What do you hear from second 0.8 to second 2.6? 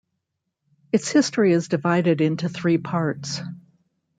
Its history is divided into